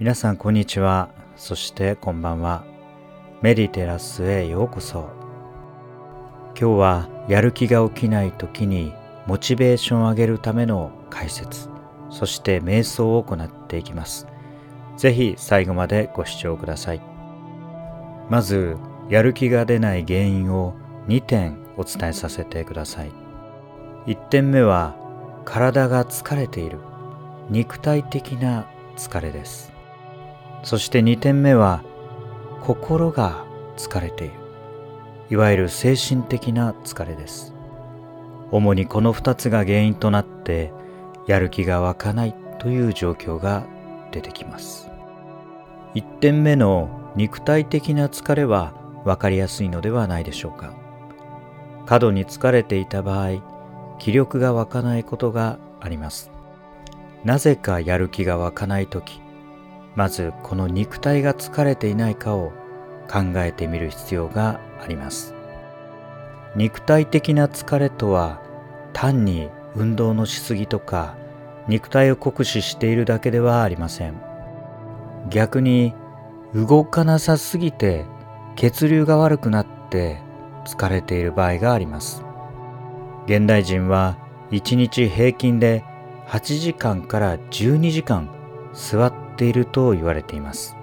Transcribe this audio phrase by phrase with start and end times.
[0.00, 1.10] 皆さんこんにちは。
[1.36, 2.64] そしてこんばんは。
[3.42, 5.10] メディテラスへようこそ。
[6.58, 8.94] 今日はやる気が起きない時に
[9.26, 11.68] モチベーションを上げるための解説。
[12.08, 14.26] そして瞑想を行っていきます。
[14.96, 17.02] ぜひ最後までご視聴ください。
[18.30, 18.78] まず
[19.10, 20.76] やる気が出ない原因を
[21.08, 23.12] 2点お伝えさせてください。
[24.06, 24.96] 1点目は
[25.44, 26.78] 体が疲れている。
[27.50, 28.64] 肉体的な
[28.96, 29.78] 疲れです。
[30.62, 31.82] そして2点目は
[32.62, 33.44] 心が
[33.76, 34.34] 疲れている。
[35.30, 37.54] いわゆる精神的な疲れです。
[38.50, 40.72] 主にこの2つが原因となって
[41.26, 43.64] やる気が湧かないという状況が
[44.10, 44.90] 出てきます。
[45.94, 48.72] 1点目の肉体的な疲れは
[49.04, 50.74] 分かりやすいのではないでしょうか。
[51.86, 53.42] 過度に疲れていた場合
[53.98, 56.30] 気力が湧かないことがあります。
[57.24, 59.20] なぜかやる気が湧かない時
[60.00, 62.54] まずこの肉体が疲れていないかを
[63.06, 65.34] 考えてみる必要があります。
[66.56, 68.40] 肉体的な疲れとは
[68.94, 71.16] 単に運動のしすぎとか
[71.68, 74.14] 肉体を酷使しているだけではありません。
[75.28, 75.92] 逆に
[76.54, 78.06] 動かなさすぎて
[78.56, 80.22] 血流が悪くなって
[80.64, 82.22] 疲れている場合があります。
[83.26, 84.16] 現代人は
[84.50, 85.84] 1日平均で
[86.26, 88.30] 8時間から12時間
[88.72, 90.76] 座ってていると言われています。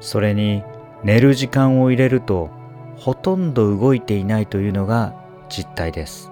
[0.00, 0.62] それに
[1.02, 2.48] 寝る時間を入れると
[2.96, 5.14] ほとんど動いていないというのが
[5.48, 6.30] 実態です。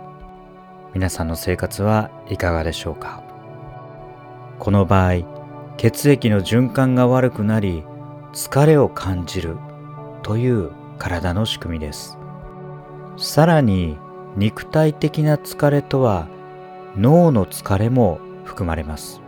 [0.94, 3.20] 皆さんの生活はいかがでしょうか？
[4.60, 5.24] この場合
[5.76, 7.82] 血液の循環が悪くなり
[8.32, 9.56] 疲れを感じる
[10.22, 12.16] という体の仕組みです。
[13.18, 13.98] さらに
[14.36, 16.28] 肉体的な疲れとは
[16.96, 19.20] 脳の疲れも含まれます。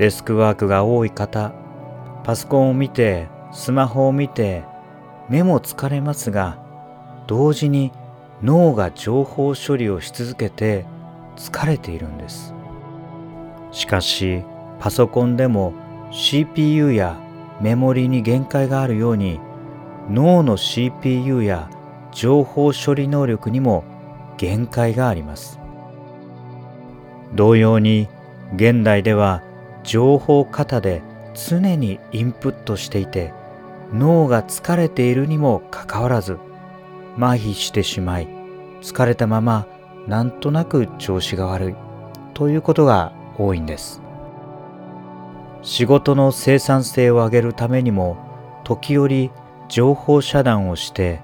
[0.00, 1.52] デスクワークが多い方
[2.24, 4.64] パソコンを見てスマホを見て
[5.28, 6.56] 目も疲れますが
[7.26, 7.92] 同時に
[8.42, 10.86] 脳が情報処理をし続けて
[11.36, 12.54] 疲れているんです。
[13.72, 14.42] しかし
[14.78, 15.74] パソコンでも
[16.10, 17.20] CPU や
[17.60, 19.38] メモリに限界があるように
[20.08, 21.68] 脳の CPU や
[22.10, 23.84] 情報処理能力にも
[24.38, 25.60] 限界があります。
[27.34, 28.08] 同様に
[28.56, 29.42] 現代では
[29.82, 31.02] 情報過多で
[31.34, 33.32] 常にインプットしていて
[33.92, 36.38] 脳が疲れているにもかかわらず
[37.16, 38.28] 麻痺してしまい
[38.82, 39.66] 疲れたまま
[40.06, 41.74] なんとなく調子が悪い
[42.34, 44.00] ということが多いんです。
[45.62, 48.16] 仕事の生産性を上げるためにも
[48.64, 49.30] 時折
[49.68, 51.20] 情報遮断をして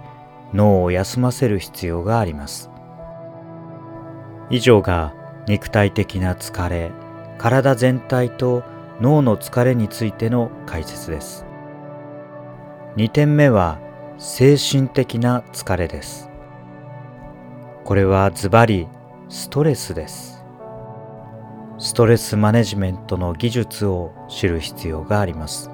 [0.53, 2.71] 脳を休ませる必要があります。
[4.50, 5.15] 以上が
[5.49, 6.93] 肉体的な疲れ
[7.39, 8.63] 体全体と
[9.01, 11.45] 脳の疲れについての解説です。
[12.97, 13.79] 2点目は
[14.19, 16.31] 精神的な疲れです。
[17.85, 18.89] これはズバリ
[19.29, 20.45] ストレスです。
[21.79, 25.71] ストレスマネジメントの技術を知る必要があります。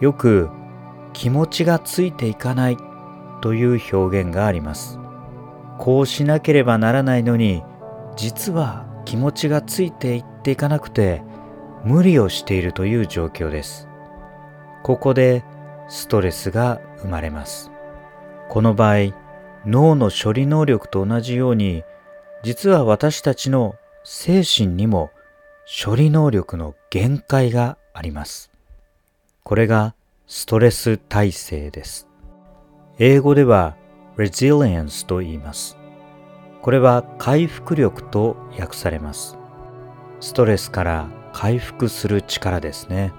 [0.00, 0.50] よく
[1.12, 2.76] 気持ちがついていかない
[3.40, 4.98] という表現があります。
[5.78, 7.62] こうしなければならないのに
[8.16, 11.22] 実は気持ちがついていっていかなくて
[11.84, 13.88] 無理をしているという状況です。
[14.82, 15.44] ここで
[15.88, 17.70] ストレスが生まれます。
[18.48, 19.14] この場合
[19.66, 21.84] 脳の処理能力と同じように
[22.42, 25.10] 実は私たちの精神にも
[25.84, 28.50] 処理能力の限界があります。
[29.44, 29.94] これが
[30.26, 32.08] ストレス耐性です。
[32.98, 33.76] 英語では
[34.16, 35.76] resilience と言います。
[36.62, 39.36] これは回復力と訳されます。
[40.20, 43.12] ストレスから回復する力ですね。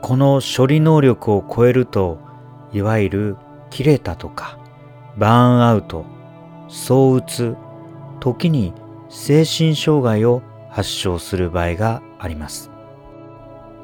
[0.00, 2.18] この処理能力を超えると、
[2.72, 3.36] いわゆる
[3.70, 4.58] 切れたとか、
[5.16, 6.06] バーンアウト、
[6.68, 7.56] 躁うつ、
[8.20, 8.72] 時に
[9.08, 12.70] 精神障害を発症する場合があります。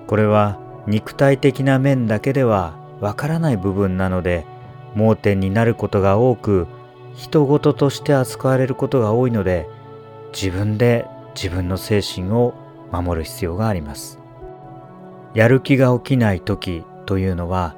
[0.06, 4.46] これは肉体的な面だけではわからない部分なので、
[4.94, 6.68] 盲点になることが多く、
[7.16, 9.68] 人事として扱われることが多いので
[10.32, 12.54] 自分で自分の精神を
[12.90, 14.20] 守る必要があります。
[15.34, 17.76] やる気が起きない時というのは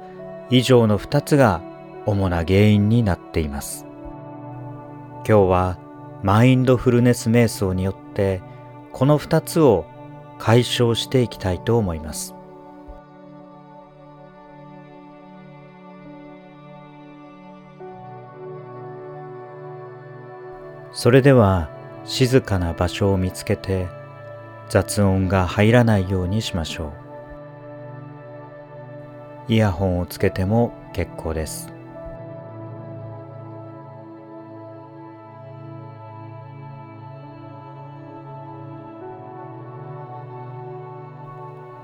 [0.49, 1.61] 以上の2つが
[2.05, 3.85] 主な原因になっています。
[5.27, 5.77] 今日は
[6.23, 8.41] マインドフルネス瞑想によって
[8.91, 9.85] この2つを
[10.39, 12.36] 解消していきたいと思います。
[20.97, 21.69] それでは
[22.05, 23.87] 静かな場所を見つけて
[24.67, 26.91] 雑音が入らないようにしましょ
[29.47, 29.53] う。
[29.53, 31.71] イヤホンをつけても結構です。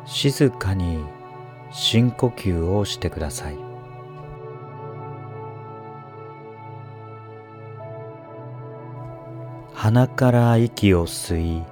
[0.05, 1.05] 静かに
[1.71, 3.62] 深呼吸をしてください。
[9.83, 11.63] 鼻から息を吸い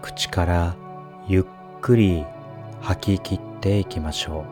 [0.00, 0.76] 口から
[1.26, 1.44] ゆっ
[1.80, 2.24] くり
[2.80, 4.44] 吐き切っていきましょ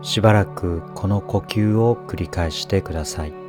[0.00, 0.04] う。
[0.04, 3.47] しばらくこの呼吸を繰り返してください。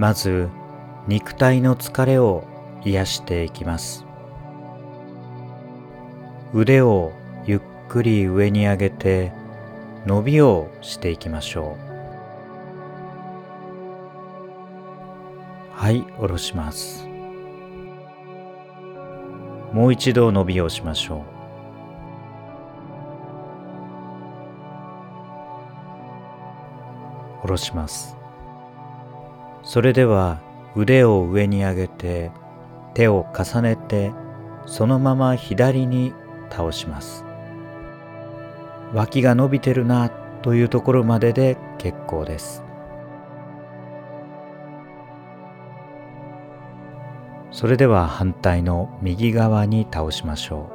[0.00, 0.48] まず
[1.08, 2.44] 肉体の疲れを
[2.86, 4.06] 癒していきます。
[6.54, 7.12] 腕を
[7.44, 7.60] ゆっ
[7.90, 9.30] くり上に上げて
[10.06, 11.80] 伸びをしていきましょう。
[15.74, 17.06] はい下ろします。
[19.74, 21.20] もう一度伸びをしましょう。
[27.42, 28.19] 下ろします。
[29.70, 30.40] それでは
[30.74, 32.32] 腕を上に上げて
[32.92, 34.10] 手を重ねて
[34.66, 36.12] そのまま左に
[36.50, 37.24] 倒します。
[38.92, 40.10] 脇が伸びてるな
[40.42, 42.64] というところまでで結構です。
[47.52, 50.68] それでは反対の右側に倒しましょ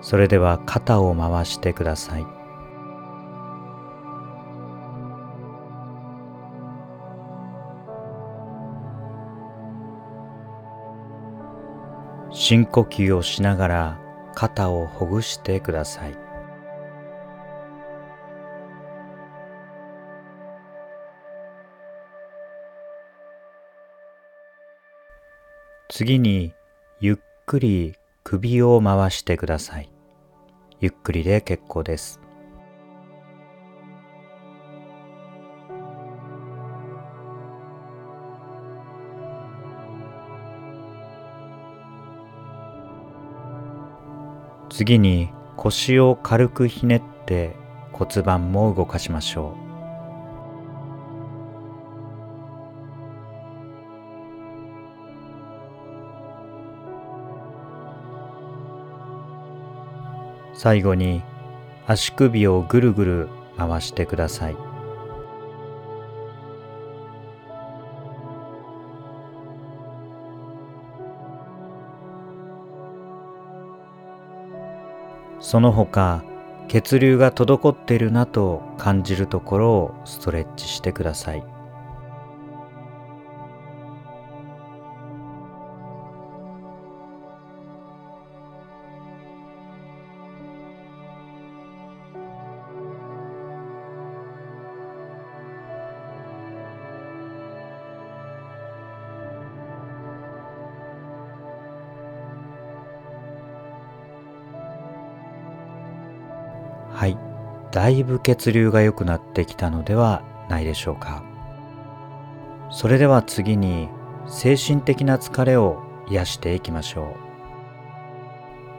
[0.00, 0.02] う。
[0.02, 2.41] それでは肩を回してください。
[12.44, 13.98] 深呼吸をしながら
[14.34, 16.18] 肩をほぐしてください。
[25.88, 26.52] 次に
[26.98, 27.16] ゆっ
[27.46, 27.94] くり
[28.24, 29.92] 首を回してください。
[30.80, 32.21] ゆっくりで結構です。
[44.72, 45.28] 次に
[45.58, 47.54] 腰を軽くひねって
[47.92, 49.62] 骨盤も動かしましょう
[60.54, 61.22] 最後に
[61.86, 63.28] 足首をぐるぐる
[63.58, 64.71] 回してください。
[75.42, 76.22] その他
[76.68, 81.44] 血流が滞っているなと感じるところをストレッチしてください。
[107.02, 107.18] はい。
[107.72, 111.24] だいぶ血流が良くなってきたのではないでしょうか。
[112.70, 113.88] それでは次に
[114.28, 117.06] 精神的な疲れを癒していきましょう。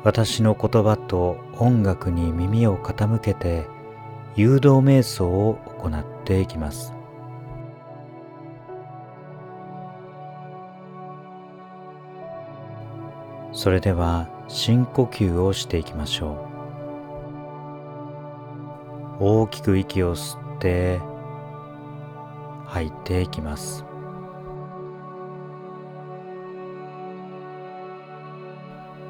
[0.05, 3.67] 私の言葉と音楽に耳を傾けて
[4.37, 6.93] 誘導瞑想を行っていきます。
[13.51, 16.52] それでは深呼吸をしていきましょう。
[19.19, 20.99] 大きく息を吸って
[22.65, 23.85] 吐いていきます。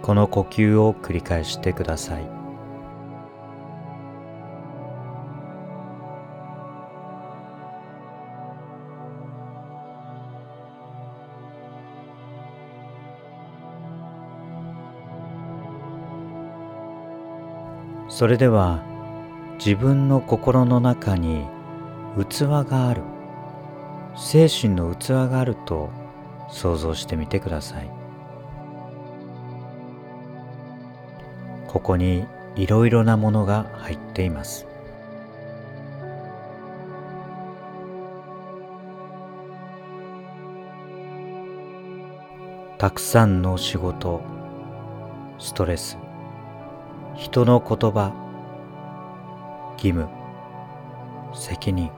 [0.02, 2.30] この呼吸を繰り返してください。
[18.10, 18.93] それでは
[19.58, 21.46] 自分の心の中に
[22.18, 23.02] 器がある。
[24.16, 25.90] 精神の器があると
[26.50, 27.90] 想像してみてください。
[31.68, 34.68] ここにいろいろなものが入っています。
[42.78, 44.22] たくさんの仕事。
[45.40, 45.98] ストレス。
[47.16, 48.23] 人の言葉。
[49.84, 50.08] 義務。
[51.34, 51.92] 責任。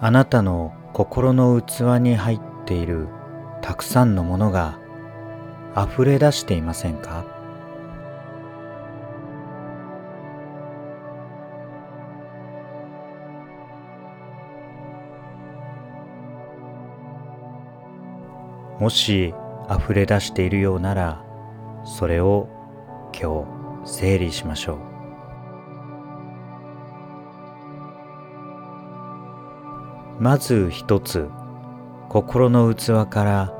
[0.00, 3.08] あなたの心の器に入っている
[3.60, 4.78] たくさんのものが
[5.76, 7.26] 溢れ出していませんか？
[18.80, 19.34] もし
[19.70, 21.22] 溢れ出しているようなら
[21.84, 22.48] それを
[23.12, 24.78] 今日整理しましょう。
[30.20, 31.28] まず一つ
[32.08, 33.52] 心の器から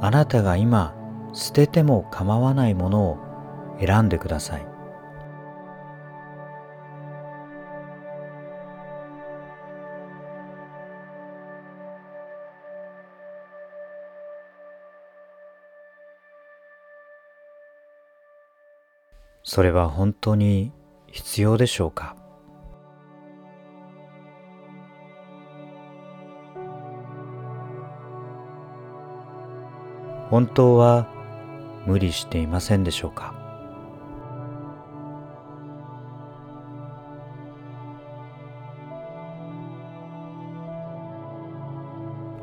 [0.00, 0.94] あなたが今
[1.32, 3.18] 捨てても構わないものを
[3.78, 4.71] 選んでください。
[19.44, 20.72] それは本当に
[21.08, 22.16] 必要でしょうか？
[30.30, 31.06] 本当は
[31.86, 33.34] 無理していませんでしょうか？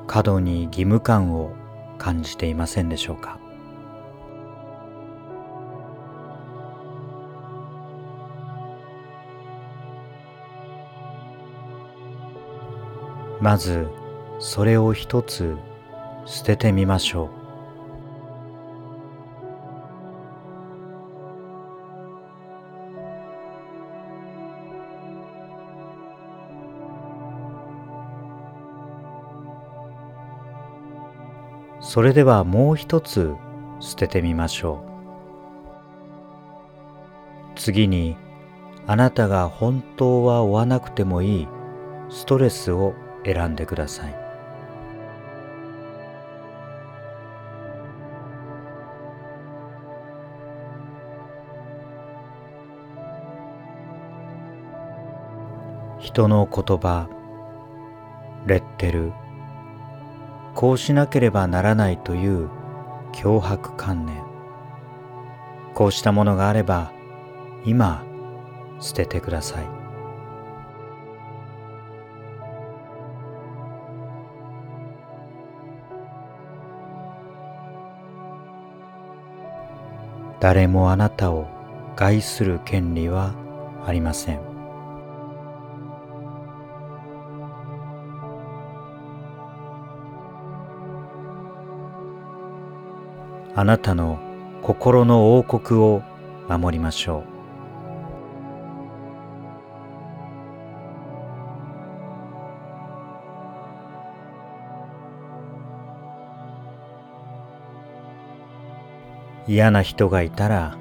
[0.05, 1.53] 過度に義務感を
[1.97, 3.38] 感じていませんでしょうか？
[13.41, 13.87] まず
[14.39, 15.57] それを一つ
[16.25, 17.39] 捨ててみましょう。
[31.81, 33.33] それではもう一つ
[33.79, 34.83] 捨ててみましょ
[37.55, 37.57] う。
[37.57, 38.15] 次に
[38.85, 41.47] あなたが本当は追わなくてもいい
[42.09, 42.93] ストレスを
[43.31, 44.15] 選んでください。
[55.99, 57.07] 人の言葉
[58.47, 59.11] レッテル
[60.55, 62.49] こうしなければならないという
[63.13, 64.23] 脅迫観念。
[65.75, 66.91] こうしたものがあれば
[67.63, 68.03] 今
[68.79, 69.78] 捨ててください。
[80.39, 81.47] 誰もあなたを
[81.95, 83.35] 害する権利は
[83.85, 84.39] ありません。
[93.55, 94.19] あなたの
[94.61, 96.01] 心の王国を
[96.47, 97.38] 守りましょう。
[109.49, 110.77] 嫌な人がいたら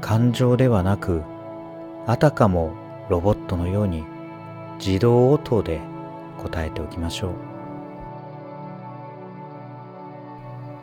[0.00, 1.22] 感情ではなく
[2.04, 2.72] あたかも
[3.08, 4.02] ロボットのように
[4.84, 5.80] 自動応答で
[6.42, 7.34] 答えておきましょう。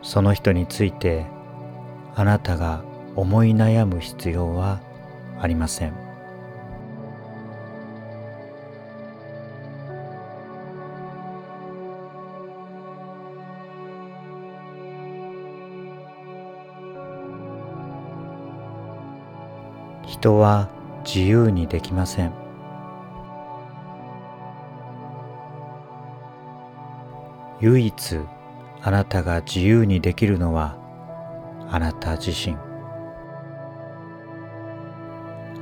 [0.00, 1.26] その人について
[2.14, 2.82] あなたが
[3.16, 4.80] 思い悩む必要は
[5.38, 6.03] ありません。
[20.24, 20.70] 人は
[21.04, 22.32] 自由にできません。
[27.60, 28.20] 唯一
[28.80, 30.78] あなたが自由にできるのは
[31.70, 32.56] あなた自身。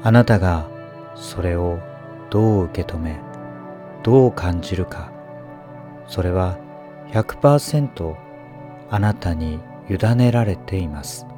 [0.04, 0.68] あなたが
[1.16, 1.80] それを
[2.30, 3.18] どう受け止め
[4.04, 5.10] どう感じるか。
[6.06, 6.56] それは
[7.10, 8.14] 100%
[8.90, 9.58] あなたに
[9.90, 11.31] 委ねられています。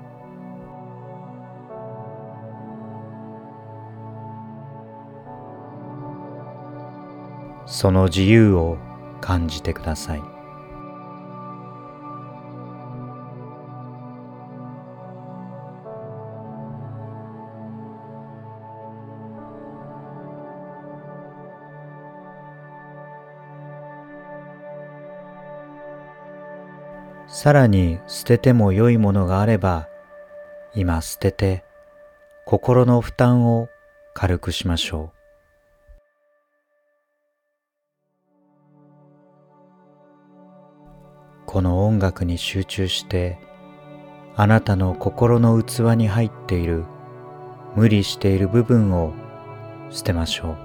[7.66, 8.78] その自由を
[9.20, 10.22] 感じてください
[27.26, 29.88] さらに捨てても良いものがあれば
[30.74, 31.64] 今捨てて
[32.46, 33.68] 心の負担を
[34.12, 35.23] 軽くしましょう。
[41.54, 43.38] この音楽に集中して
[44.34, 46.84] あなたの心の器に入っている
[47.76, 49.12] 無理している部分を
[49.88, 50.63] 捨てましょう。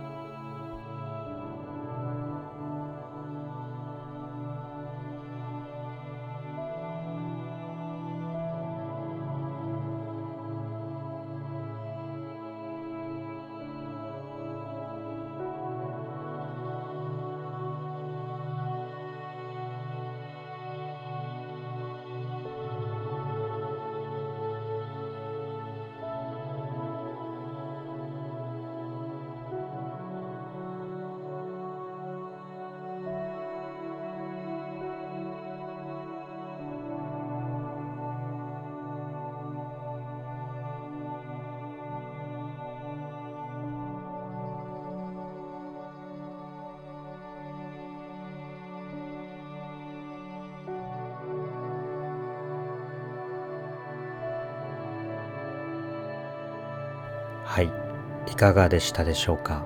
[58.31, 59.65] いかがでしたでしょうか？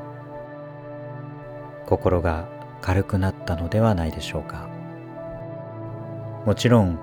[1.86, 2.48] 心が
[2.82, 4.70] 軽くなったのではないでしょうか？
[6.46, 7.00] もちろん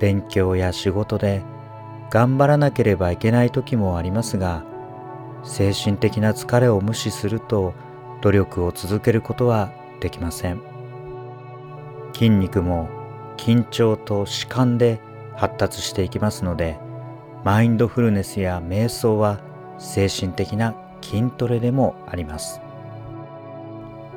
[0.00, 1.42] 勉強や仕事で
[2.10, 4.64] 頑張らなければいけない時もありますが
[5.44, 7.74] 精神的な疲れを無視すると
[8.20, 10.60] 努力を続けることはできません。
[12.12, 12.88] 筋肉も
[13.36, 15.00] 緊張と弛緩で
[15.34, 16.78] 発達していきますので
[17.44, 19.40] マインドフルネスや瞑想は
[19.78, 22.60] 精神的な筋トレでもあります。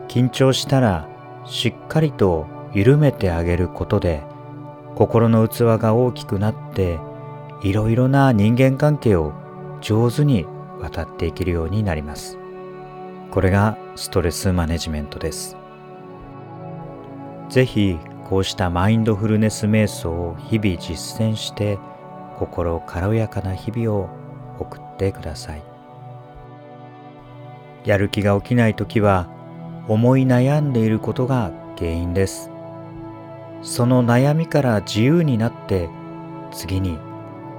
[0.08, 1.10] 緊張したら
[1.46, 4.24] しっかりと緩めてあげることで
[4.96, 7.00] 心の器が大きくなって
[7.62, 9.34] いろいろな人間関係を
[9.82, 10.46] 上手に
[10.80, 12.38] 渡っていけるようになります。
[13.32, 15.58] これがストレスマネジメントです。
[17.50, 17.98] ぜひ
[18.30, 21.78] こうしたマインドフルネス瞑想を日々実践して
[22.38, 24.10] 心軽やかな日々を
[24.60, 25.75] 送ってください。
[27.86, 29.30] やる気が起きない時は
[29.88, 32.50] 思い悩んでいることが原因です。
[33.62, 35.90] その悩みから自由になって
[36.52, 36.98] 次に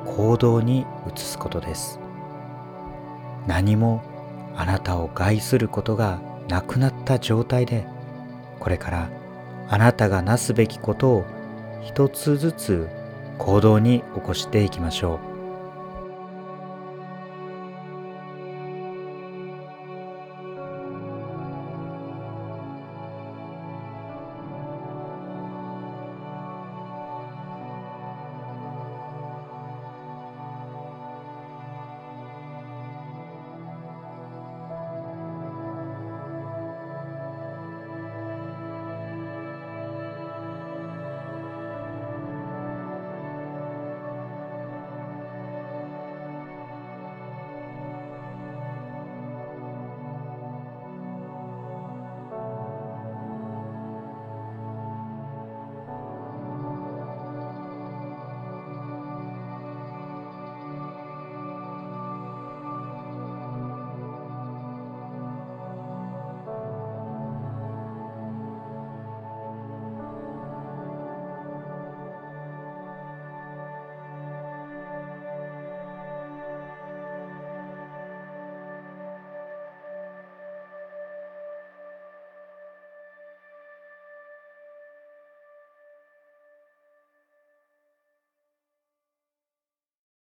[0.05, 2.01] 行動に移すことです。
[3.47, 4.03] 何も
[4.57, 7.87] あなたを害することがなくなった状態で
[8.59, 9.11] これから
[9.69, 11.25] あなたがなすべきことを
[11.83, 12.89] 一つずつ
[13.39, 15.26] 行動に起こしていきましょう。